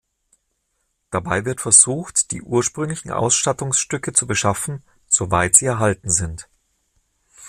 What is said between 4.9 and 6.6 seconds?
soweit sie erhalten sind.